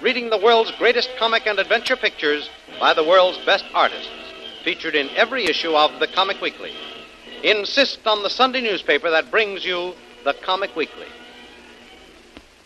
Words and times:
reading 0.00 0.30
the 0.30 0.38
world's 0.38 0.70
greatest 0.78 1.10
comic 1.18 1.46
and 1.46 1.58
adventure 1.58 1.96
pictures 1.96 2.48
by 2.78 2.94
the 2.94 3.04
world's 3.04 3.38
best 3.44 3.66
artists, 3.74 4.08
featured 4.64 4.94
in 4.94 5.10
every 5.10 5.44
issue 5.44 5.76
of 5.76 6.00
the 6.00 6.06
Comic 6.06 6.40
Weekly. 6.40 6.72
Insist 7.42 8.06
on 8.06 8.22
the 8.22 8.30
Sunday 8.30 8.62
newspaper 8.62 9.10
that 9.10 9.30
brings 9.30 9.64
you 9.64 9.92
the 10.24 10.32
Comic 10.32 10.74
Weekly. 10.74 11.06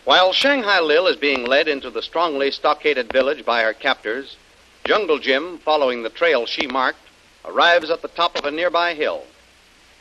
While 0.05 0.31
Shanghai 0.31 0.79
Lil 0.79 1.07
is 1.07 1.17
being 1.17 1.45
led 1.45 1.67
into 1.67 1.89
the 1.89 2.01
strongly 2.01 2.51
stockaded 2.51 3.11
village 3.11 3.43
by 3.43 3.63
her 3.63 3.73
captors, 3.73 4.37
Jungle 4.85 5.19
Jim, 5.19 5.57
following 5.57 6.03
the 6.03 6.09
trail 6.09 6.45
she 6.45 6.67
marked, 6.67 6.99
arrives 7.43 7.89
at 7.89 8.01
the 8.01 8.07
top 8.07 8.37
of 8.37 8.45
a 8.45 8.51
nearby 8.51 8.93
hill. 8.93 9.23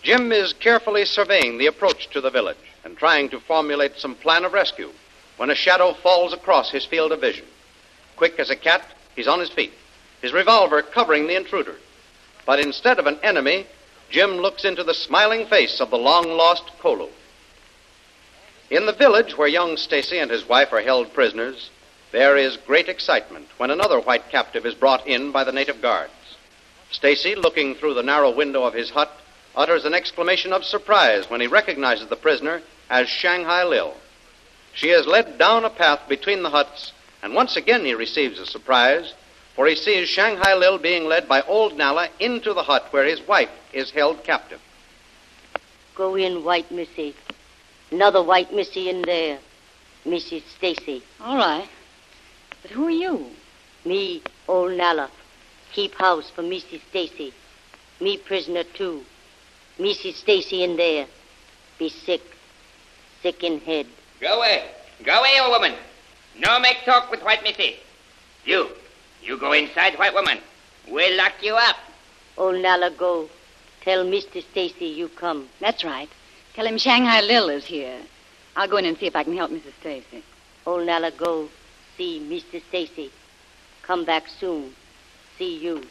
Jim 0.04 0.30
is 0.30 0.52
carefully 0.52 1.04
surveying 1.04 1.58
the 1.58 1.66
approach 1.66 2.08
to 2.10 2.20
the 2.20 2.30
village 2.30 2.56
and 2.84 2.96
trying 2.96 3.28
to 3.30 3.40
formulate 3.40 3.96
some 3.96 4.14
plan 4.14 4.44
of 4.44 4.52
rescue 4.52 4.90
when 5.36 5.50
a 5.50 5.54
shadow 5.54 5.94
falls 5.94 6.32
across 6.32 6.70
his 6.70 6.84
field 6.84 7.12
of 7.12 7.20
vision. 7.20 7.46
Quick 8.16 8.38
as 8.38 8.50
a 8.50 8.56
cat, 8.56 8.84
he's 9.16 9.28
on 9.28 9.40
his 9.40 9.50
feet, 9.50 9.72
his 10.22 10.32
revolver 10.32 10.82
covering 10.82 11.26
the 11.26 11.36
intruder. 11.36 11.76
But 12.46 12.60
instead 12.60 12.98
of 12.98 13.06
an 13.06 13.18
enemy, 13.22 13.66
Jim 14.10 14.36
looks 14.36 14.64
into 14.64 14.84
the 14.84 14.94
smiling 14.94 15.46
face 15.46 15.80
of 15.80 15.90
the 15.90 15.98
long 15.98 16.36
lost 16.36 16.70
Kolo. 16.78 17.08
In 18.70 18.86
the 18.86 18.92
village 18.92 19.36
where 19.36 19.48
young 19.48 19.76
Stacey 19.76 20.18
and 20.18 20.30
his 20.30 20.48
wife 20.48 20.72
are 20.72 20.80
held 20.80 21.12
prisoners, 21.12 21.70
there 22.12 22.36
is 22.36 22.56
great 22.56 22.88
excitement 22.88 23.48
when 23.56 23.70
another 23.70 24.00
white 24.00 24.30
captive 24.30 24.64
is 24.64 24.74
brought 24.74 25.06
in 25.06 25.32
by 25.32 25.42
the 25.44 25.52
native 25.52 25.82
guards. 25.82 26.12
Stacey, 26.90 27.34
looking 27.34 27.74
through 27.74 27.94
the 27.94 28.02
narrow 28.02 28.30
window 28.30 28.62
of 28.62 28.74
his 28.74 28.90
hut, 28.90 29.10
utters 29.56 29.84
an 29.84 29.94
exclamation 29.94 30.52
of 30.52 30.64
surprise 30.64 31.28
when 31.28 31.40
he 31.40 31.46
recognizes 31.46 32.08
the 32.08 32.16
prisoner 32.16 32.62
as 32.88 33.08
Shanghai 33.08 33.64
Lil. 33.64 33.94
She 34.74 34.90
is 34.90 35.06
led 35.06 35.38
down 35.38 35.64
a 35.64 35.70
path 35.70 36.08
between 36.08 36.42
the 36.42 36.50
huts, 36.50 36.92
and 37.22 37.34
once 37.34 37.56
again 37.56 37.84
he 37.84 37.94
receives 37.94 38.40
a 38.40 38.46
surprise, 38.46 39.14
for 39.54 39.66
he 39.66 39.76
sees 39.76 40.08
Shanghai 40.08 40.54
Lil 40.54 40.78
being 40.78 41.04
led 41.04 41.28
by 41.28 41.42
old 41.42 41.76
Nala 41.76 42.08
into 42.18 42.52
the 42.52 42.64
hut 42.64 42.88
where 42.90 43.04
his 43.04 43.20
wife 43.26 43.50
is 43.72 43.92
held 43.92 44.24
captive. 44.24 44.60
Go 45.94 46.16
in, 46.16 46.42
white 46.42 46.70
missy. 46.72 47.14
Another 47.92 48.22
white 48.22 48.52
missy 48.52 48.88
in 48.90 49.02
there. 49.02 49.38
Mrs. 50.04 50.42
Stacey. 50.56 51.02
All 51.20 51.36
right. 51.36 51.68
But 52.62 52.72
who 52.72 52.86
are 52.86 52.90
you? 52.90 53.26
Me, 53.84 54.22
old 54.48 54.72
Nala. 54.72 55.08
Keep 55.72 55.94
house 55.94 56.30
for 56.30 56.42
Mrs. 56.42 56.80
Stacey. 56.90 57.32
Me 58.00 58.18
prisoner 58.18 58.64
too. 58.64 59.04
Mrs. 59.78 60.14
Stacey 60.14 60.64
in 60.64 60.76
there. 60.76 61.06
Be 61.78 61.88
sick. 61.88 62.22
Sick 63.22 63.44
in 63.44 63.60
head. 63.60 63.86
Go 64.24 64.38
away. 64.38 64.64
Go 65.04 65.18
away, 65.20 65.32
old 65.42 65.50
woman. 65.50 65.74
No 66.38 66.58
make 66.58 66.78
talk 66.86 67.10
with 67.10 67.22
white 67.22 67.42
missy. 67.42 67.76
You. 68.46 68.70
You 69.22 69.38
go 69.38 69.52
inside, 69.52 69.98
white 69.98 70.14
woman. 70.14 70.38
We'll 70.88 71.14
lock 71.18 71.34
you 71.42 71.54
up. 71.56 71.76
Old 72.38 72.62
Nala 72.62 72.90
go. 72.90 73.28
Tell 73.82 74.02
Mr. 74.06 74.42
Stacey 74.42 74.86
you 74.86 75.10
come. 75.10 75.50
That's 75.60 75.84
right. 75.84 76.08
Tell 76.54 76.66
him 76.66 76.78
Shanghai 76.78 77.20
Lil 77.20 77.50
is 77.50 77.66
here. 77.66 78.00
I'll 78.56 78.66
go 78.66 78.78
in 78.78 78.86
and 78.86 78.96
see 78.96 79.04
if 79.04 79.14
I 79.14 79.24
can 79.24 79.36
help 79.36 79.50
Mrs. 79.50 79.74
Stacey. 79.80 80.24
Old 80.64 80.86
Nala 80.86 81.10
go. 81.10 81.50
See 81.98 82.18
Mr. 82.18 82.62
Stacey. 82.68 83.10
Come 83.82 84.06
back 84.06 84.24
soon. 84.40 84.72
See 85.36 85.58
you. 85.58 85.84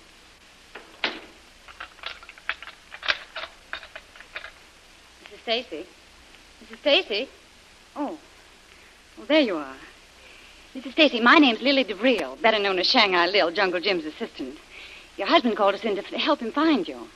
Mrs. 5.23 5.41
Stacey? 5.43 5.85
Mrs. 6.63 6.79
Stacey? 6.79 7.29
Oh. 7.95 8.17
Well, 9.17 9.27
there 9.27 9.41
you 9.41 9.57
are. 9.57 9.75
Mrs. 10.75 10.93
Stacey, 10.93 11.19
my 11.19 11.35
name's 11.35 11.61
Lily 11.61 11.83
DeVril, 11.85 12.41
better 12.41 12.57
known 12.57 12.79
as 12.79 12.87
Shanghai 12.87 13.27
Lil, 13.27 13.51
Jungle 13.51 13.79
Jim's 13.79 14.05
assistant. 14.05 14.57
Your 15.17 15.27
husband 15.27 15.55
called 15.55 15.75
us 15.75 15.83
in 15.83 15.95
to 15.95 16.01
f- 16.03 16.11
help 16.13 16.39
him 16.39 16.51
find 16.51 16.87
you. 16.87 17.07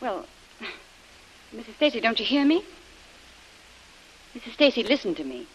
Well, 0.00 0.26
Mrs. 1.54 1.74
Stacey, 1.76 2.00
don't 2.00 2.18
you 2.18 2.24
hear 2.24 2.44
me? 2.44 2.64
Mrs. 4.34 4.54
Stacey, 4.54 4.82
listen 4.82 5.14
to 5.16 5.24
me. 5.24 5.46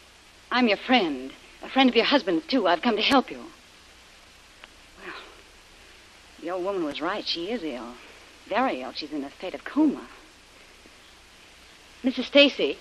I'm 0.51 0.67
your 0.67 0.77
friend, 0.77 1.31
a 1.63 1.69
friend 1.69 1.89
of 1.89 1.95
your 1.95 2.05
husband's, 2.05 2.45
too. 2.45 2.67
I've 2.67 2.83
come 2.83 2.95
to 2.97 3.01
help 3.01 3.31
you. 3.31 3.39
Well, 4.99 5.15
the 6.41 6.51
old 6.51 6.63
woman 6.63 6.83
was 6.83 7.01
right. 7.01 7.25
She 7.25 7.49
is 7.49 7.63
ill. 7.63 7.93
Very 8.47 8.81
ill. 8.81 8.91
She's 8.91 9.11
in 9.11 9.23
a 9.23 9.31
state 9.31 9.55
of 9.55 9.63
coma. 9.63 10.07
Mrs. 12.03 12.25
Stacey, 12.25 12.77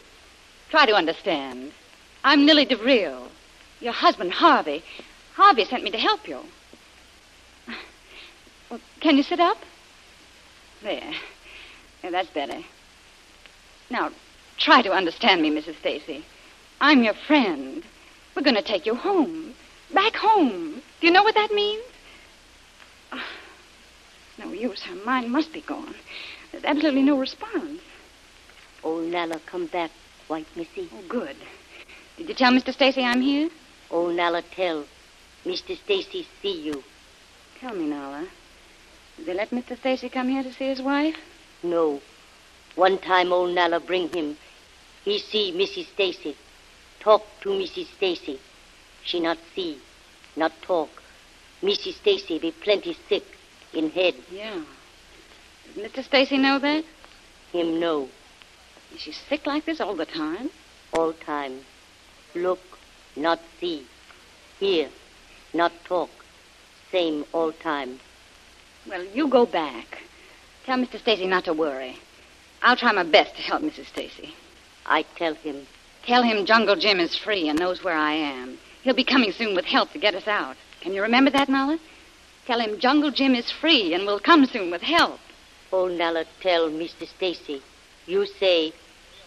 try 0.69 0.85
to 0.85 0.93
understand. 0.93 1.73
I'm 2.25 2.47
Lily 2.47 2.65
DeVril. 2.65 3.29
Your 3.81 3.93
husband, 3.93 4.33
Harvey. 4.33 4.83
Harvey 5.35 5.67
sent 5.67 5.85
me 5.85 5.91
to 5.91 5.99
help 5.99 6.27
you. 6.27 6.41
Well, 8.71 8.81
can 9.01 9.19
you 9.19 9.23
sit 9.23 9.41
up? 9.41 9.59
There. 10.83 11.13
Yeah, 12.03 12.11
that's 12.11 12.31
better. 12.31 12.61
Now, 13.91 14.11
try 14.57 14.81
to 14.81 14.91
understand 14.91 15.43
me, 15.43 15.51
Mrs. 15.51 15.77
Stacey. 15.81 16.25
I'm 16.81 17.03
your 17.03 17.13
friend. 17.13 17.85
We're 18.35 18.43
going 18.43 18.57
to 18.57 18.63
take 18.63 18.87
you 18.87 18.95
home. 18.95 19.55
Back 19.93 20.17
home. 20.17 20.83
Do 21.01 21.07
you 21.07 21.13
know 21.13 21.23
what 21.23 21.35
that 21.35 21.53
means? 21.53 21.85
No 24.39 24.51
use. 24.51 24.83
Her 24.83 24.97
mind 25.05 25.31
must 25.31 25.53
be 25.53 25.61
gone. 25.61 25.95
There's 26.51 26.65
absolutely 26.65 27.03
no 27.03 27.19
response. 27.19 27.81
Old 28.83 29.11
Nala 29.11 29.41
come 29.47 29.67
back, 29.67 29.91
white 30.27 30.47
missy. 30.57 30.89
Oh, 30.93 31.05
good. 31.07 31.37
Did 32.17 32.29
you 32.29 32.35
tell 32.35 32.53
Mr. 32.53 32.73
Stacey 32.73 33.03
I'm 33.05 33.21
here? 33.21 33.51
Old 33.91 34.15
Nala 34.15 34.43
tell. 34.43 34.85
Mr. 35.45 35.77
Stacey 35.77 36.27
see 36.41 36.63
you. 36.63 36.83
Tell 37.61 37.75
me, 37.75 37.87
Nala. 37.87 38.29
Did 39.17 39.27
they 39.27 39.35
let 39.35 39.51
Mr. 39.51 39.77
Stacey 39.79 40.09
come 40.09 40.29
here 40.29 40.43
to 40.43 40.53
see 40.53 40.69
his 40.69 40.81
wife? 40.81 41.17
No. 41.63 42.01
One 42.77 42.99
time 42.99 43.33
old 43.33 43.55
Nala 43.55 43.81
bring 43.81 44.09
him. 44.11 44.37
He 45.05 45.19
see 45.19 45.53
Mrs. 45.53 45.87
Stacey. 45.93 46.37
Talk 47.01 47.23
to 47.43 47.51
Mrs. 47.51 47.87
Stacey. 47.97 48.39
She 49.03 49.21
not 49.21 49.39
see, 49.55 49.79
not 50.37 50.53
talk. 50.63 50.89
Mrs. 51.63 51.95
Stacey 51.95 52.39
be 52.39 52.53
plenty 52.53 52.97
sick 53.09 53.25
in 53.73 53.91
head. 53.91 54.15
Yeah. 54.31 54.63
Does 55.75 55.91
Mr. 55.91 56.05
Stacey 56.05 56.39
know 56.39 56.59
that? 56.59 56.85
Him 57.53 57.79
know 57.79 58.09
Is 58.95 59.03
she 59.03 59.13
sick 59.13 59.47
like 59.47 59.65
this 59.65 59.81
all 59.81 59.95
the 59.97 60.07
time? 60.07 60.51
all 60.93 61.13
time. 61.13 61.61
Look, 62.35 62.61
not 63.17 63.41
see. 63.61 63.87
Hear, 64.59 64.89
not 65.53 65.73
talk. 65.85 66.11
Same 66.91 67.25
all 67.33 67.53
time. 67.53 68.01
Well, 68.89 69.05
you 69.05 69.29
go 69.29 69.47
back. 69.47 69.99
Tell 70.65 70.79
Mr. 70.79 70.99
Stacey 70.99 71.27
not 71.27 71.45
to 71.45 71.53
worry. 71.53 71.99
I'll 72.63 72.77
try 72.77 72.93
my 72.93 73.03
best 73.03 73.37
to 73.37 73.43
help 73.43 73.63
Mrs. 73.63 73.87
Stacey. 73.87 74.35
I 74.87 75.03
tell 75.17 75.35
him. 75.35 75.67
Tell 76.05 76.23
him 76.23 76.47
Jungle 76.47 76.77
Jim 76.77 77.01
is 77.01 77.17
free 77.17 77.49
and 77.49 77.59
knows 77.59 77.83
where 77.83 77.97
I 77.97 78.13
am. 78.13 78.59
He'll 78.83 78.95
be 78.95 79.05
coming 79.05 79.33
soon 79.33 79.55
with 79.55 79.65
help 79.65 79.93
to 79.93 79.99
get 79.99 80.15
us 80.15 80.27
out. 80.27 80.57
Can 80.81 80.93
you 80.93 81.03
remember 81.03 81.31
that, 81.31 81.49
Nala? 81.49 81.79
Tell 82.47 82.61
him 82.61 82.79
Jungle 82.79 83.11
Jim 83.11 83.35
is 83.35 83.51
free 83.51 83.95
and 83.95 84.07
will 84.07 84.21
come 84.21 84.45
soon 84.47 84.71
with 84.71 84.83
help. 84.83 85.19
Oh, 85.73 85.89
Nala 85.89 86.25
tell 86.41 86.69
Mr. 86.69 87.09
Stacey. 87.09 87.63
You 88.07 88.27
say, 88.27 88.73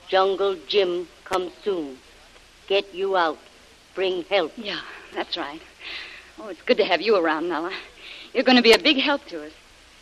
Jungle 0.08 0.56
Jim 0.68 1.08
come 1.26 1.52
soon. 1.64 1.98
Get 2.68 2.94
you 2.94 3.16
out. 3.16 3.38
Bring 3.96 4.24
help. 4.24 4.52
Yeah, 4.58 4.81
that's 5.14 5.38
right. 5.38 5.62
Oh, 6.38 6.50
it's 6.50 6.62
good 6.62 6.78
to 6.78 6.86
have 6.86 7.02
you 7.02 7.16
around, 7.16 7.50
Nala. 7.50 7.72
You're 8.34 8.44
going 8.44 8.58
to 8.58 8.64
be 8.64 8.74
a 8.74 8.80
big 8.80 8.98
help 8.98 9.25
to 9.28 9.46
us. 9.46 9.54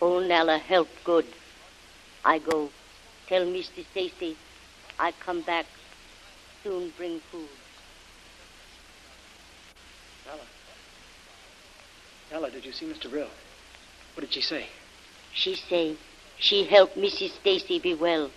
Oh, 0.01 0.19
Nala 0.19 0.57
help 0.57 0.89
good. 1.03 1.25
I 2.23 2.39
go. 2.39 2.69
Tell 3.27 3.45
Mr. 3.45 3.85
Stacey 3.91 4.35
I 4.99 5.11
come 5.11 5.41
back. 5.41 5.65
Soon 6.63 6.91
bring 6.97 7.19
food. 7.31 7.47
Ella, 12.31 12.49
did 12.49 12.65
you 12.65 12.71
see 12.71 12.85
Mr. 12.85 13.11
Rill? 13.11 13.29
What 14.15 14.21
did 14.21 14.33
she 14.33 14.41
say? 14.41 14.65
She 15.33 15.55
say 15.55 15.95
she 16.37 16.65
help 16.65 16.95
Mrs. 16.95 17.31
Stacey 17.39 17.79
be 17.79 17.93
well. 17.93 18.31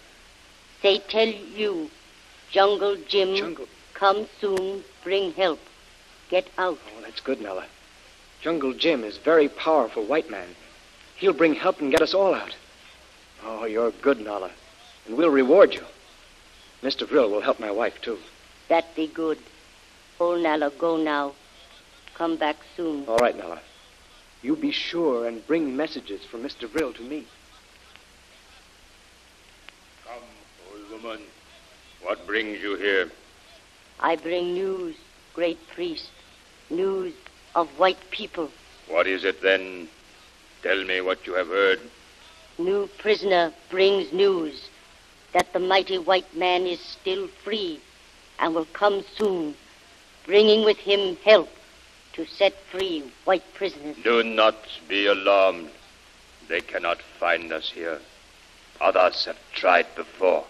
Say 0.83 0.99
tell 1.09 1.27
you, 1.27 1.91
Jungle 2.51 2.97
Jim 3.09 3.35
Jungle. 3.35 3.67
Come 3.99 4.29
soon 4.41 4.85
bring 5.03 5.33
help. 5.33 5.59
Get 6.31 6.47
out. 6.57 6.79
Oh, 6.97 7.01
that's 7.03 7.21
good, 7.21 7.41
Nala. 7.41 7.67
Jungle 8.41 8.73
Jim 8.73 9.03
is 9.03 9.19
very 9.19 9.49
powerful 9.49 10.05
white 10.05 10.31
man. 10.31 10.47
He'll 11.17 11.33
bring 11.33 11.55
help 11.55 11.81
and 11.81 11.91
get 11.91 12.01
us 12.01 12.15
all 12.15 12.33
out. 12.33 12.55
Oh, 13.43 13.65
you're 13.65 13.91
good, 13.91 14.21
Nala. 14.21 14.53
And 15.07 15.17
we'll 15.17 15.31
reward 15.31 15.75
you. 15.75 15.83
Mr. 16.81 17.09
Brill 17.09 17.29
will 17.29 17.41
help 17.41 17.59
my 17.59 17.73
wife, 17.73 18.01
too. 18.01 18.19
That 18.69 18.95
be 18.95 19.09
good. 19.09 19.39
Old 20.21 20.43
Nala, 20.43 20.71
go 20.79 20.97
now. 20.97 21.33
Come 22.15 22.37
back 22.37 22.57
soon. 22.77 23.05
All 23.07 23.17
right, 23.17 23.37
Nala. 23.37 23.61
You 24.43 24.55
be 24.55 24.71
sure 24.71 25.27
and 25.27 25.45
bring 25.49 25.77
messages 25.77 26.25
from 26.25 26.45
Mr. 26.45 26.71
Brill 26.71 26.93
to 26.93 27.03
me. 27.03 27.25
Come, 30.07 30.23
old 30.73 31.03
woman. 31.03 31.23
What 32.03 32.25
brings 32.29 32.63
you 32.63 32.77
here? 32.77 33.11
I 34.01 34.17
bring 34.17 34.55
news, 34.55 34.97
great 35.35 35.59
priest. 35.69 36.11
News 36.71 37.15
of 37.55 37.69
white 37.79 37.99
people. 38.11 38.51
What 38.87 39.07
is 39.07 39.25
it 39.25 39.43
then? 39.43 39.89
Tell 40.63 40.85
me 40.85 41.01
what 41.01 41.27
you 41.27 41.35
have 41.35 41.49
heard. 41.49 41.81
New 42.59 42.89
prisoner 42.99 43.53
brings 43.71 44.13
news 44.13 44.69
that 45.33 45.53
the 45.53 45.59
mighty 45.59 45.99
white 45.99 46.35
man 46.35 46.67
is 46.67 46.81
still 46.81 47.29
free 47.45 47.81
and 48.39 48.55
will 48.55 48.67
come 48.67 49.05
soon, 49.17 49.55
bringing 50.27 50.65
with 50.65 50.79
him 50.79 51.17
help 51.25 51.49
to 52.13 52.27
set 52.27 52.55
free 52.71 53.05
white 53.25 53.55
prisoners. 53.55 53.97
Do 54.03 54.23
not 54.23 54.57
be 54.89 55.07
alarmed. 55.07 55.71
They 56.49 56.61
cannot 56.61 57.03
find 57.21 57.53
us 57.53 57.71
here. 57.71 58.01
Others 58.81 59.27
have 59.27 59.39
tried 59.53 59.87
before. 59.97 60.45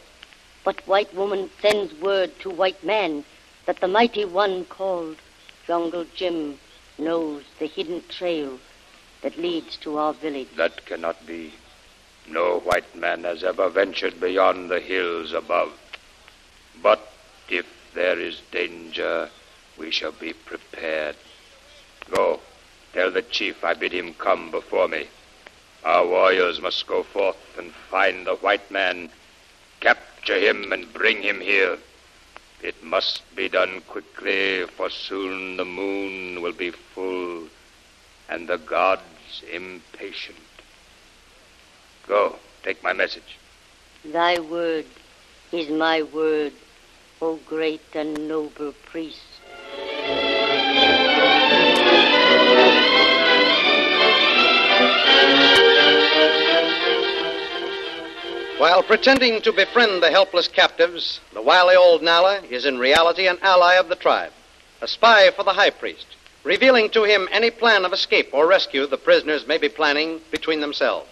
But 0.64 0.86
white 0.86 1.14
woman 1.14 1.50
sends 1.60 1.94
word 2.00 2.30
to 2.40 2.50
white 2.50 2.82
man 2.84 3.24
that 3.68 3.80
the 3.80 3.86
mighty 3.86 4.24
one 4.24 4.64
called 4.64 5.18
Jungle 5.66 6.06
Jim 6.14 6.58
knows 6.96 7.44
the 7.58 7.66
hidden 7.66 8.02
trail 8.08 8.58
that 9.20 9.36
leads 9.36 9.76
to 9.76 9.98
our 9.98 10.14
village. 10.14 10.48
That 10.56 10.86
cannot 10.86 11.26
be. 11.26 11.52
No 12.26 12.60
white 12.60 12.96
man 12.96 13.24
has 13.24 13.44
ever 13.44 13.68
ventured 13.68 14.18
beyond 14.18 14.70
the 14.70 14.80
hills 14.80 15.34
above. 15.34 15.78
But 16.82 17.12
if 17.50 17.66
there 17.92 18.18
is 18.18 18.40
danger, 18.50 19.28
we 19.76 19.90
shall 19.90 20.12
be 20.12 20.32
prepared. 20.32 21.16
Go, 22.10 22.40
tell 22.94 23.10
the 23.10 23.20
chief 23.20 23.62
I 23.62 23.74
bid 23.74 23.92
him 23.92 24.14
come 24.14 24.50
before 24.50 24.88
me. 24.88 25.08
Our 25.84 26.06
warriors 26.06 26.58
must 26.58 26.86
go 26.86 27.02
forth 27.02 27.58
and 27.58 27.74
find 27.90 28.26
the 28.26 28.36
white 28.36 28.70
man, 28.70 29.10
capture 29.80 30.40
him, 30.40 30.72
and 30.72 30.90
bring 30.90 31.20
him 31.20 31.42
here. 31.42 31.76
It 32.62 32.82
must 32.82 33.22
be 33.36 33.48
done 33.48 33.82
quickly, 33.82 34.64
for 34.66 34.90
soon 34.90 35.56
the 35.56 35.64
moon 35.64 36.42
will 36.42 36.52
be 36.52 36.70
full, 36.70 37.48
and 38.28 38.48
the 38.48 38.58
gods 38.58 39.42
impatient. 39.52 40.38
Go, 42.06 42.36
take 42.64 42.82
my 42.82 42.92
message. 42.92 43.38
Thy 44.04 44.40
word 44.40 44.86
is 45.52 45.68
my 45.70 46.02
word, 46.02 46.52
O 47.20 47.36
great 47.36 47.94
and 47.94 48.28
noble 48.28 48.72
priest. 48.86 49.27
While 58.58 58.82
pretending 58.82 59.40
to 59.42 59.52
befriend 59.52 60.02
the 60.02 60.10
helpless 60.10 60.48
captives, 60.48 61.20
the 61.32 61.40
wily 61.40 61.76
old 61.76 62.02
Nala 62.02 62.42
is 62.50 62.66
in 62.66 62.76
reality 62.76 63.28
an 63.28 63.38
ally 63.40 63.74
of 63.74 63.88
the 63.88 63.94
tribe, 63.94 64.32
a 64.80 64.88
spy 64.88 65.30
for 65.30 65.44
the 65.44 65.52
high 65.52 65.70
priest, 65.70 66.06
revealing 66.42 66.90
to 66.90 67.04
him 67.04 67.28
any 67.30 67.52
plan 67.52 67.84
of 67.84 67.92
escape 67.92 68.30
or 68.32 68.48
rescue 68.48 68.84
the 68.88 68.96
prisoners 68.96 69.46
may 69.46 69.58
be 69.58 69.68
planning 69.68 70.20
between 70.32 70.58
themselves. 70.60 71.08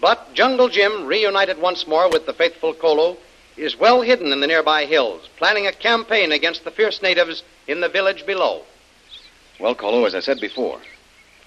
But 0.00 0.32
Jungle 0.32 0.68
Jim, 0.68 1.06
reunited 1.06 1.58
once 1.58 1.88
more 1.88 2.08
with 2.08 2.24
the 2.24 2.32
faithful 2.32 2.72
Kolo, 2.72 3.16
is 3.56 3.76
well 3.76 4.02
hidden 4.02 4.30
in 4.30 4.38
the 4.38 4.46
nearby 4.46 4.84
hills, 4.84 5.28
planning 5.36 5.66
a 5.66 5.72
campaign 5.72 6.30
against 6.30 6.62
the 6.62 6.70
fierce 6.70 7.02
natives 7.02 7.42
in 7.66 7.80
the 7.80 7.88
village 7.88 8.24
below. 8.26 8.62
Well, 9.58 9.74
Kolo, 9.74 10.04
as 10.04 10.14
I 10.14 10.20
said 10.20 10.38
before, 10.38 10.80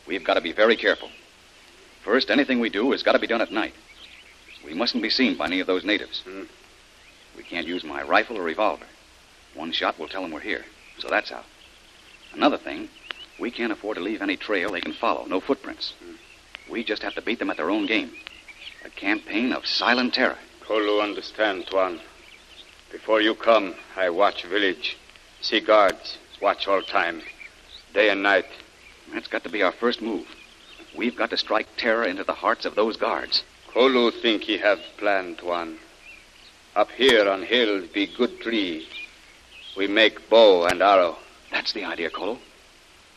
we've 0.06 0.26
got 0.26 0.34
to 0.34 0.42
be 0.42 0.52
very 0.52 0.76
careful. 0.76 1.10
First, 2.04 2.30
anything 2.30 2.60
we 2.60 2.70
do 2.70 2.92
has 2.92 3.04
got 3.04 3.14
to 3.14 3.20
be 3.20 3.28
done 3.28 3.42
at 3.42 3.54
night. 3.54 3.74
We 4.66 4.74
mustn't 4.74 5.04
be 5.04 5.10
seen 5.10 5.38
by 5.38 5.46
any 5.46 5.60
of 5.60 5.68
those 5.68 5.84
natives. 5.84 6.22
Hmm. 6.22 6.44
We 7.36 7.44
can't 7.44 7.68
use 7.68 7.84
my 7.84 8.04
rifle 8.04 8.38
or 8.38 8.44
revolver. 8.44 8.86
One 9.54 9.72
shot 9.72 10.00
will 10.00 10.08
tell 10.08 10.22
them 10.22 10.32
we're 10.32 10.40
here, 10.40 10.66
so 11.00 11.08
that's 11.10 11.32
out. 11.32 11.46
Another 12.34 12.58
thing, 12.58 12.90
we 13.40 13.52
can't 13.52 13.72
afford 13.72 13.98
to 13.98 14.04
leave 14.04 14.22
any 14.22 14.38
trail 14.38 14.72
they 14.72 14.82
can 14.82 14.94
follow, 14.94 15.26
no 15.26 15.40
footprints. 15.40 15.94
Hmm. 16.04 16.14
We 16.70 16.84
just 16.84 17.04
have 17.04 17.16
to 17.16 17.22
beat 17.22 17.40
them 17.40 17.50
at 17.50 17.58
their 17.58 17.70
own 17.70 17.86
game. 17.86 18.12
A 18.84 18.90
campaign 18.90 19.54
of 19.54 19.66
silent 19.66 20.14
terror. 20.14 20.38
Kolu 20.62 21.02
understand, 21.02 21.68
Tuan. 21.68 22.00
Before 22.92 23.22
you 23.22 23.36
come, 23.36 23.76
I 23.96 24.10
watch 24.10 24.44
village. 24.44 24.98
See 25.42 25.60
guards. 25.60 26.18
Watch 26.42 26.68
all 26.68 26.82
time. 26.82 27.22
Day 27.94 28.10
and 28.10 28.22
night. 28.22 28.46
That's 29.14 29.28
got 29.28 29.44
to 29.44 29.50
be 29.50 29.64
our 29.64 29.72
first 29.72 30.02
move. 30.02 30.28
We've 30.96 31.16
got 31.16 31.30
to 31.30 31.38
strike 31.38 31.68
terror 31.78 32.04
into 32.04 32.24
the 32.24 32.34
hearts 32.34 32.66
of 32.66 32.76
those 32.76 32.98
guards. 32.98 33.44
Kolu 33.78 34.10
think 34.10 34.42
he 34.42 34.58
have 34.58 34.80
plan, 34.98 35.36
Tuan. 35.36 35.78
Up 36.76 36.90
here 36.90 37.30
on 37.30 37.44
hills 37.44 37.88
be 37.94 38.08
good 38.08 38.40
tree. 38.40 38.88
We 39.78 39.86
make 39.86 40.32
bow 40.32 40.66
and 40.66 40.82
arrow. 40.82 41.18
That's 41.52 41.74
the 41.74 41.84
idea, 41.84 42.10
Kolo. 42.10 42.40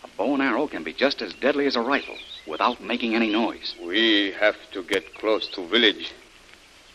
A 0.05 0.09
bow 0.19 0.35
and 0.35 0.43
arrow 0.43 0.67
can 0.67 0.85
be 0.85 0.93
just 0.93 1.23
as 1.23 1.33
deadly 1.33 1.65
as 1.65 1.77
a 1.77 1.81
rifle 1.81 2.19
without 2.47 2.79
making 2.83 3.15
any 3.15 3.31
noise. 3.33 3.75
We 3.83 4.33
have 4.33 4.57
to 4.73 4.83
get 4.83 5.15
close 5.15 5.49
to 5.55 5.67
village 5.67 6.13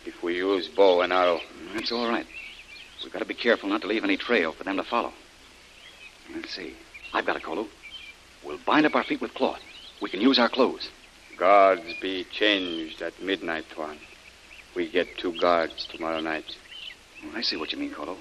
if 0.05 0.21
we 0.21 0.35
use 0.35 0.67
bow 0.67 1.01
and 1.01 1.11
arrow. 1.11 1.39
That's 1.73 1.91
all 1.91 2.07
right. 2.07 2.27
We've 3.03 3.11
got 3.11 3.17
to 3.17 3.25
be 3.25 3.33
careful 3.33 3.67
not 3.67 3.81
to 3.81 3.87
leave 3.87 4.03
any 4.03 4.15
trail 4.15 4.51
for 4.51 4.63
them 4.63 4.77
to 4.77 4.83
follow. 4.83 5.11
Let's 6.35 6.53
see. 6.53 6.75
I've 7.15 7.25
got 7.25 7.35
a 7.35 7.39
Kolo. 7.39 7.65
We'll 8.45 8.59
bind 8.63 8.85
up 8.85 8.93
our 8.93 9.03
feet 9.03 9.21
with 9.21 9.33
cloth. 9.33 9.61
We 10.03 10.11
can 10.11 10.21
use 10.21 10.37
our 10.37 10.49
clothes. 10.49 10.87
Guards 11.37 11.93
be 12.01 12.23
changed 12.31 13.01
at 13.01 13.21
midnight, 13.21 13.65
Tuan. 13.73 13.97
We 14.75 14.89
get 14.89 15.17
two 15.17 15.37
guards 15.39 15.87
tomorrow 15.91 16.19
night. 16.19 16.55
Oh, 17.23 17.31
I 17.35 17.41
see 17.41 17.57
what 17.57 17.71
you 17.71 17.77
mean, 17.77 17.93
Kolo. 17.93 18.17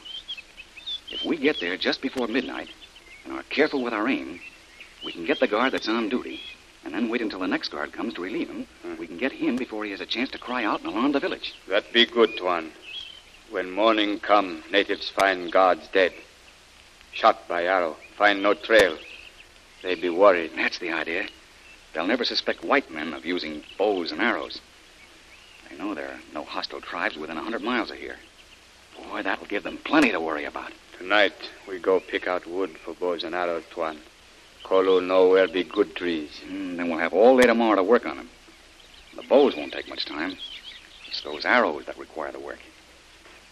If 1.10 1.24
we 1.24 1.36
get 1.36 1.60
there 1.60 1.76
just 1.76 2.02
before 2.02 2.26
midnight 2.26 2.68
and 3.24 3.34
are 3.34 3.42
careful 3.44 3.82
with 3.82 3.92
our 3.92 4.08
aim, 4.08 4.40
we 5.04 5.12
can 5.12 5.26
get 5.26 5.40
the 5.40 5.46
guard 5.46 5.72
that's 5.72 5.88
on 5.88 6.08
duty 6.08 6.40
and 6.84 6.92
then 6.92 7.08
wait 7.08 7.22
until 7.22 7.40
the 7.40 7.46
next 7.46 7.70
guard 7.70 7.92
comes 7.92 8.14
to 8.14 8.22
relieve 8.22 8.48
him. 8.48 8.66
Hmm. 8.82 8.96
We 8.98 9.06
can 9.06 9.18
get 9.18 9.32
him 9.32 9.56
before 9.56 9.84
he 9.84 9.90
has 9.92 10.00
a 10.00 10.06
chance 10.06 10.30
to 10.30 10.38
cry 10.38 10.64
out 10.64 10.80
and 10.80 10.88
alarm 10.88 11.12
the 11.12 11.20
village. 11.20 11.54
That 11.68 11.92
be 11.92 12.06
good, 12.06 12.36
Tuan. 12.36 12.70
When 13.50 13.70
morning 13.70 14.20
come, 14.20 14.62
natives 14.70 15.08
find 15.10 15.50
guards 15.50 15.88
dead. 15.92 16.12
Shot 17.12 17.48
by 17.48 17.64
arrow. 17.64 17.96
Find 18.16 18.42
no 18.42 18.54
trail. 18.54 18.98
They 19.82 19.94
be 19.94 20.10
worried. 20.10 20.52
That's 20.56 20.78
the 20.78 20.92
idea. 20.92 21.26
They'll 21.94 22.06
never 22.06 22.24
suspect 22.24 22.64
white 22.64 22.90
men 22.90 23.14
of 23.14 23.24
using 23.24 23.62
bows 23.78 24.10
and 24.10 24.20
arrows. 24.20 24.60
They 25.70 25.76
know 25.76 25.94
there 25.94 26.08
are 26.08 26.20
no 26.34 26.42
hostile 26.44 26.80
tribes 26.80 27.16
within 27.16 27.36
a 27.36 27.42
hundred 27.42 27.62
miles 27.62 27.90
of 27.90 27.96
here. 27.96 28.16
Boy, 28.96 29.22
that'll 29.22 29.46
give 29.46 29.62
them 29.62 29.78
plenty 29.78 30.10
to 30.10 30.20
worry 30.20 30.44
about. 30.44 30.72
Tonight, 30.98 31.50
we 31.68 31.78
go 31.78 32.00
pick 32.00 32.26
out 32.26 32.46
wood 32.46 32.76
for 32.78 32.94
bows 32.94 33.24
and 33.24 33.34
arrows, 33.34 33.64
Tuan. 33.70 33.98
Kolo 34.64 34.98
know 34.98 35.28
where 35.28 35.46
be 35.46 35.62
good 35.62 35.94
trees. 35.94 36.40
Mm, 36.46 36.76
then 36.76 36.88
we'll 36.88 36.98
have 36.98 37.12
all 37.12 37.36
day 37.36 37.46
tomorrow 37.46 37.76
to 37.76 37.82
work 37.82 38.06
on 38.06 38.16
them. 38.16 38.30
The 39.14 39.22
bows 39.22 39.54
won't 39.54 39.72
take 39.72 39.88
much 39.88 40.04
time. 40.04 40.36
It's 41.06 41.20
those 41.22 41.44
arrows 41.44 41.84
that 41.86 41.98
require 41.98 42.32
the 42.32 42.40
work. 42.40 42.60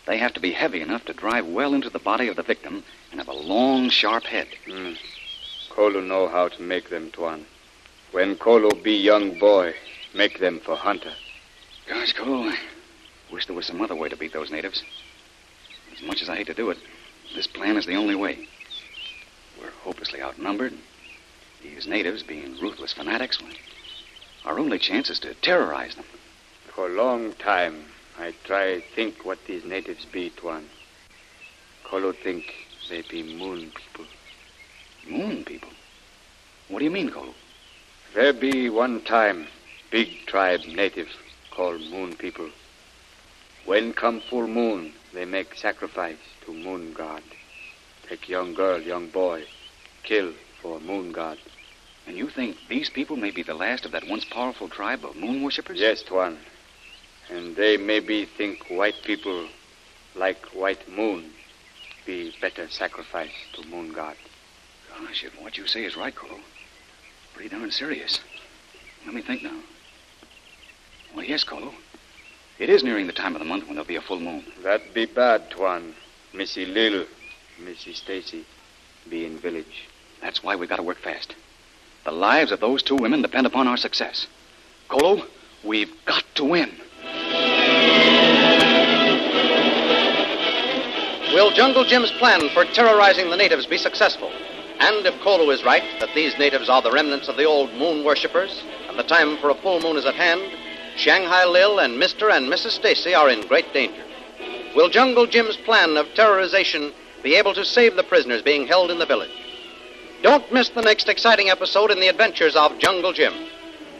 They 0.06 0.18
have 0.18 0.32
to 0.34 0.40
be 0.40 0.52
heavy 0.52 0.80
enough 0.80 1.04
to 1.04 1.12
drive 1.12 1.46
well 1.46 1.74
into 1.74 1.90
the 1.90 1.98
body 1.98 2.26
of 2.26 2.36
the 2.36 2.42
victim 2.42 2.82
and 3.10 3.20
have 3.20 3.28
a 3.28 3.32
long, 3.32 3.88
sharp 3.88 4.24
head. 4.24 4.48
Mm. 4.66 4.96
Kolo 5.70 6.00
know 6.00 6.28
how 6.28 6.48
to 6.48 6.62
make 6.62 6.90
them, 6.90 7.10
Tuan. 7.12 7.46
When 8.12 8.36
Kolo 8.36 8.68
be 8.68 8.92
young 8.92 9.38
boy, 9.38 9.74
make 10.14 10.38
them 10.38 10.60
for 10.60 10.76
hunter. 10.76 11.14
Gosh, 11.88 12.12
I 12.18 12.58
wish 13.32 13.46
there 13.46 13.56
was 13.56 13.64
some 13.64 13.80
other 13.80 13.94
way 13.94 14.10
to 14.10 14.16
beat 14.16 14.34
those 14.34 14.50
natives. 14.50 14.82
As 15.96 16.02
much 16.02 16.20
as 16.20 16.28
I 16.28 16.36
hate 16.36 16.48
to 16.48 16.54
do 16.54 16.68
it, 16.68 16.76
this 17.34 17.46
plan 17.46 17.78
is 17.78 17.86
the 17.86 17.96
only 17.96 18.14
way. 18.14 18.46
We're 19.58 19.70
hopelessly 19.70 20.20
outnumbered. 20.20 20.74
These 21.62 21.86
natives, 21.86 22.22
being 22.22 22.58
ruthless 22.60 22.92
fanatics, 22.92 23.38
our 24.44 24.58
only 24.58 24.78
chance 24.78 25.08
is 25.08 25.18
to 25.20 25.32
terrorize 25.32 25.94
them. 25.94 26.04
For 26.66 26.88
a 26.88 26.94
long 26.94 27.32
time, 27.32 27.86
I 28.18 28.34
try 28.44 28.82
think 28.94 29.24
what 29.24 29.42
these 29.46 29.64
natives 29.64 30.04
be, 30.04 30.28
Tuan. 30.28 30.68
Kolo 31.84 32.12
think 32.12 32.52
they 32.90 33.00
be 33.00 33.22
moon 33.22 33.72
people. 33.74 34.04
Moon 35.08 35.44
people? 35.44 35.70
What 36.68 36.80
do 36.80 36.84
you 36.84 36.90
mean, 36.90 37.10
Kolo? 37.10 37.32
There 38.14 38.34
be 38.34 38.68
one 38.68 39.00
time 39.00 39.46
big 39.90 40.26
tribe 40.26 40.66
native 40.66 41.08
called 41.50 41.80
moon 41.90 42.14
people. 42.14 42.50
When 43.64 43.94
come 43.94 44.20
full 44.20 44.46
moon, 44.46 44.92
they 45.14 45.24
make 45.24 45.54
sacrifice 45.54 46.18
to 46.44 46.52
moon 46.52 46.92
god. 46.92 47.22
Take 48.06 48.28
young 48.28 48.52
girl, 48.52 48.82
young 48.82 49.08
boy, 49.08 49.44
kill 50.02 50.34
for 50.60 50.78
moon 50.78 51.12
god. 51.12 51.38
And 52.06 52.18
you 52.18 52.28
think 52.28 52.58
these 52.68 52.90
people 52.90 53.16
may 53.16 53.30
be 53.30 53.42
the 53.42 53.54
last 53.54 53.86
of 53.86 53.92
that 53.92 54.06
once 54.06 54.26
powerful 54.26 54.68
tribe 54.68 55.06
of 55.06 55.16
moon 55.16 55.42
worshippers? 55.42 55.80
Yes, 55.80 56.02
Tuan. 56.02 56.36
And 57.30 57.56
they 57.56 57.78
maybe 57.78 58.26
think 58.26 58.68
white 58.68 59.02
people 59.04 59.48
like 60.14 60.44
white 60.52 60.86
moon 60.86 61.30
be 62.04 62.34
better 62.42 62.68
sacrifice 62.68 63.32
to 63.54 63.66
moon 63.68 63.94
god. 63.94 64.16
Gosh, 64.90 65.24
if 65.24 65.40
what 65.40 65.56
you 65.56 65.66
say 65.66 65.84
is 65.84 65.96
right, 65.96 66.14
Kolo. 66.14 66.40
Pretty 67.34 67.48
darn 67.48 67.70
serious. 67.70 68.20
Let 69.04 69.14
me 69.14 69.22
think 69.22 69.42
now. 69.42 69.58
Well, 71.14 71.24
yes, 71.24 71.44
Kolo. 71.44 71.72
It 72.58 72.68
is 72.68 72.84
nearing 72.84 73.06
the 73.06 73.12
time 73.12 73.34
of 73.34 73.40
the 73.40 73.44
month 73.44 73.64
when 73.64 73.74
there'll 73.74 73.86
be 73.86 73.96
a 73.96 74.00
full 74.00 74.20
moon. 74.20 74.44
That 74.62 74.94
be 74.94 75.06
bad, 75.06 75.50
Tuan. 75.50 75.94
Missy 76.32 76.64
Lil, 76.64 77.06
Missy 77.58 77.92
Stacey, 77.92 78.44
be 79.10 79.26
in 79.26 79.38
village. 79.38 79.88
That's 80.20 80.42
why 80.42 80.56
we've 80.56 80.68
got 80.68 80.76
to 80.76 80.82
work 80.82 80.98
fast. 80.98 81.34
The 82.04 82.12
lives 82.12 82.52
of 82.52 82.60
those 82.60 82.82
two 82.82 82.96
women 82.96 83.22
depend 83.22 83.46
upon 83.46 83.68
our 83.68 83.76
success. 83.76 84.26
Kolo, 84.88 85.26
we've 85.64 85.92
got 86.04 86.24
to 86.36 86.44
win. 86.44 86.70
Will 91.34 91.50
Jungle 91.50 91.84
Jim's 91.84 92.10
plan 92.12 92.48
for 92.50 92.64
terrorizing 92.66 93.30
the 93.30 93.36
natives 93.36 93.66
be 93.66 93.78
successful? 93.78 94.30
And 94.82 95.06
if 95.06 95.20
Kolo 95.20 95.48
is 95.50 95.62
right 95.62 95.84
that 96.00 96.12
these 96.12 96.36
natives 96.38 96.68
are 96.68 96.82
the 96.82 96.90
remnants 96.90 97.28
of 97.28 97.36
the 97.36 97.44
old 97.44 97.72
moon 97.74 98.02
worshippers, 98.02 98.64
and 98.88 98.98
the 98.98 99.04
time 99.04 99.36
for 99.36 99.48
a 99.48 99.54
full 99.54 99.78
moon 99.78 99.96
is 99.96 100.04
at 100.04 100.16
hand, 100.16 100.42
Shanghai 100.96 101.44
Lil 101.44 101.78
and 101.78 102.02
Mr. 102.02 102.36
and 102.36 102.48
Mrs. 102.48 102.72
Stacey 102.72 103.14
are 103.14 103.30
in 103.30 103.46
great 103.46 103.72
danger. 103.72 104.02
Will 104.74 104.88
Jungle 104.88 105.28
Jim's 105.28 105.56
plan 105.56 105.96
of 105.96 106.08
terrorization 106.14 106.92
be 107.22 107.36
able 107.36 107.54
to 107.54 107.64
save 107.64 107.94
the 107.94 108.02
prisoners 108.02 108.42
being 108.42 108.66
held 108.66 108.90
in 108.90 108.98
the 108.98 109.06
village? 109.06 109.30
Don't 110.20 110.52
miss 110.52 110.70
the 110.70 110.82
next 110.82 111.08
exciting 111.08 111.48
episode 111.48 111.92
in 111.92 112.00
the 112.00 112.08
adventures 112.08 112.56
of 112.56 112.76
Jungle 112.80 113.12
Jim. 113.12 113.34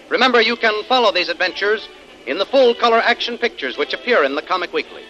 Remember, 0.08 0.40
you 0.40 0.56
can 0.56 0.82
follow 0.88 1.12
these 1.12 1.28
adventures 1.28 1.88
in 2.26 2.38
the 2.38 2.46
full 2.46 2.74
color 2.74 2.98
action 2.98 3.38
pictures 3.38 3.78
which 3.78 3.94
appear 3.94 4.24
in 4.24 4.34
the 4.34 4.42
Comic 4.42 4.72
Weekly, 4.72 5.04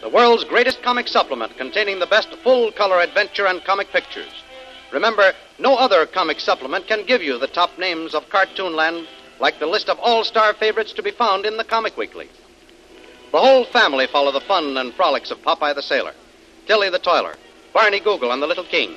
the 0.00 0.08
world's 0.08 0.44
greatest 0.44 0.82
comic 0.82 1.06
supplement 1.06 1.54
containing 1.58 1.98
the 1.98 2.06
best 2.06 2.34
full 2.36 2.72
color 2.72 3.02
adventure 3.02 3.46
and 3.46 3.62
comic 3.62 3.92
pictures. 3.92 4.32
Remember, 4.92 5.32
no 5.58 5.76
other 5.76 6.06
comic 6.06 6.40
supplement 6.40 6.86
can 6.86 7.04
give 7.04 7.22
you 7.22 7.38
the 7.38 7.46
top 7.46 7.78
names 7.78 8.14
of 8.14 8.28
Cartoonland 8.30 9.06
like 9.38 9.58
the 9.58 9.66
list 9.66 9.88
of 9.88 9.98
all 9.98 10.24
star 10.24 10.54
favorites 10.54 10.92
to 10.94 11.02
be 11.02 11.10
found 11.10 11.44
in 11.44 11.56
the 11.56 11.64
Comic 11.64 11.96
Weekly. 11.96 12.28
The 13.30 13.38
whole 13.38 13.64
family 13.66 14.06
follow 14.06 14.32
the 14.32 14.40
fun 14.40 14.76
and 14.78 14.94
frolics 14.94 15.30
of 15.30 15.42
Popeye 15.42 15.74
the 15.74 15.82
Sailor, 15.82 16.14
Tilly 16.66 16.88
the 16.88 16.98
Toiler, 16.98 17.36
Barney 17.74 18.00
Google 18.00 18.32
and 18.32 18.42
the 18.42 18.46
Little 18.46 18.64
King, 18.64 18.96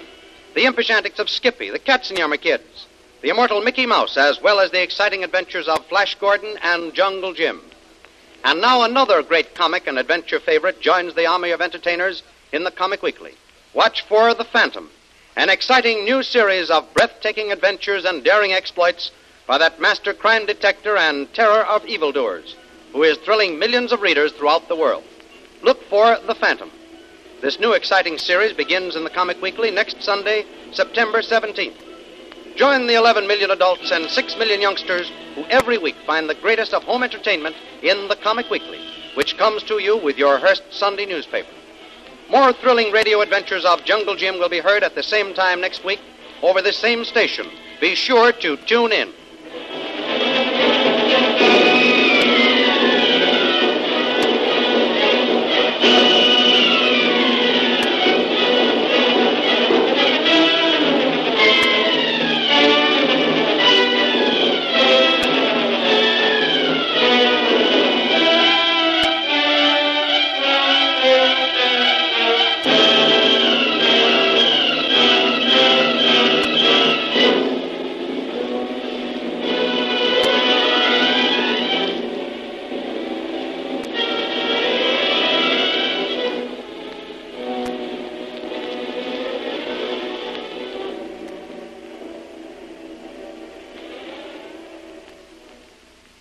the 0.56 0.64
impish 0.64 0.90
antics 0.90 1.20
of 1.20 1.30
Skippy, 1.30 1.70
the 1.70 1.80
Katzenjammer 1.80 2.40
Kids, 2.40 2.88
the 3.22 3.30
immortal 3.30 3.62
Mickey 3.62 3.86
Mouse, 3.86 4.16
as 4.16 4.42
well 4.42 4.60
as 4.60 4.72
the 4.72 4.82
exciting 4.82 5.24
adventures 5.24 5.68
of 5.68 5.86
Flash 5.88 6.16
Gordon 6.16 6.58
and 6.64 6.94
Jungle 6.94 7.34
Jim. 7.34 7.62
And 8.44 8.62
now 8.62 8.84
another 8.84 9.22
great 9.22 9.54
comic 9.54 9.86
and 9.86 10.00
adventure 10.00 10.40
favorite 10.40 10.82
joins 10.82 11.14
the 11.14 11.28
army 11.28 11.52
of 11.52 11.62
entertainers 11.62 12.24
in 12.54 12.64
the 12.64 12.72
Comic 12.72 13.04
Weekly. 13.04 13.34
Watch 13.74 14.02
for 14.08 14.34
The 14.34 14.46
Phantom, 14.46 14.90
an 15.38 15.50
exciting 15.50 16.04
new 16.04 16.22
series 16.22 16.70
of 16.70 16.94
breathtaking 16.94 17.52
adventures 17.52 18.04
and 18.04 18.24
daring 18.24 18.52
exploits 18.52 19.12
by 19.48 19.58
that 19.58 19.80
master 19.80 20.14
crime 20.14 20.46
detector 20.46 20.98
and 20.98 21.34
terror 21.34 21.66
of 21.66 21.86
evildoers 21.86 22.56
who 22.92 23.04
is 23.04 23.18
thrilling 23.20 23.58
millions 23.58 23.94
of 23.94 24.02
readers 24.02 24.34
throughout 24.34 24.68
the 24.68 24.76
world. 24.76 25.04
Look 25.62 25.82
for 25.84 26.18
The 26.28 26.36
Phantom. 26.36 26.70
This 27.42 27.60
new 27.60 27.72
exciting 27.72 28.18
series 28.18 28.54
begins 28.54 28.96
in 28.96 29.06
the 29.06 29.10
Comic 29.10 29.42
Weekly 29.42 29.72
next 29.72 30.04
Sunday, 30.04 30.46
September 30.74 31.22
17th. 31.22 31.76
Join 32.58 32.86
the 32.88 32.96
11 32.96 33.26
million 33.26 33.52
adults 33.52 33.90
and 33.92 34.10
6 34.10 34.38
million 34.38 34.60
youngsters 34.60 35.10
who 35.36 35.46
every 35.46 35.78
week 35.78 35.96
find 36.06 36.30
the 36.30 36.36
greatest 36.36 36.74
of 36.74 36.84
home 36.84 37.04
entertainment 37.04 37.56
in 37.82 38.10
the 38.10 38.18
Comic 38.18 38.50
Weekly, 38.50 38.80
which 39.16 39.38
comes 39.38 39.64
to 39.64 39.80
you 39.80 39.96
with 39.98 40.18
your 40.18 40.38
Hearst 40.38 40.64
Sunday 40.72 41.06
newspaper. 41.06 41.48
More 42.32 42.54
thrilling 42.54 42.94
radio 42.94 43.20
adventures 43.20 43.66
of 43.66 43.84
Jungle 43.84 44.16
Jim 44.16 44.40
will 44.40 44.48
be 44.48 44.62
heard 44.62 44.84
at 44.84 44.96
the 44.96 45.04
same 45.04 45.34
time 45.34 45.60
next 45.60 45.84
week 45.84 46.00
over 46.42 46.62
this 46.62 46.78
same 46.78 47.04
station. 47.04 47.46
Be 47.82 47.94
sure 47.94 48.32
to 48.32 48.56
tune 48.56 48.94
in. 48.94 49.12